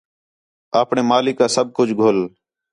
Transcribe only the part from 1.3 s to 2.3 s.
آ سب کُجھ گُھل